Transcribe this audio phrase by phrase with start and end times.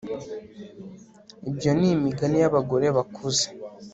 [1.49, 3.45] ibyo ni imigani y'abagore bakuze